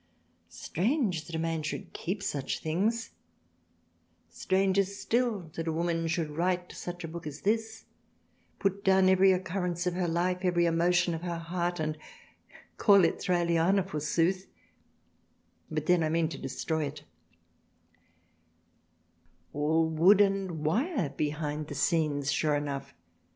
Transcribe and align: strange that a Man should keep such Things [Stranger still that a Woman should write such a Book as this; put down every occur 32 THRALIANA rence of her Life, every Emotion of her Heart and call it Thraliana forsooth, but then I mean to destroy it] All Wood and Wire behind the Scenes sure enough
strange 0.49 1.25
that 1.25 1.35
a 1.35 1.37
Man 1.37 1.61
should 1.61 1.93
keep 1.93 2.23
such 2.23 2.57
Things 2.57 3.11
[Stranger 4.29 4.83
still 4.83 5.51
that 5.53 5.67
a 5.67 5.71
Woman 5.71 6.07
should 6.07 6.31
write 6.31 6.71
such 6.71 7.03
a 7.03 7.07
Book 7.07 7.27
as 7.27 7.41
this; 7.41 7.85
put 8.57 8.83
down 8.83 9.07
every 9.09 9.31
occur 9.31 9.59
32 9.59 9.59
THRALIANA 9.59 9.69
rence 9.75 9.85
of 9.85 9.93
her 9.93 10.07
Life, 10.07 10.39
every 10.41 10.65
Emotion 10.65 11.13
of 11.13 11.21
her 11.21 11.37
Heart 11.37 11.79
and 11.79 11.97
call 12.77 13.05
it 13.05 13.19
Thraliana 13.21 13.87
forsooth, 13.87 14.47
but 15.69 15.85
then 15.85 16.01
I 16.01 16.09
mean 16.09 16.29
to 16.29 16.39
destroy 16.39 16.85
it] 16.85 17.03
All 19.53 19.87
Wood 19.87 20.19
and 20.19 20.65
Wire 20.65 21.09
behind 21.15 21.67
the 21.67 21.75
Scenes 21.75 22.31
sure 22.31 22.55
enough 22.55 22.95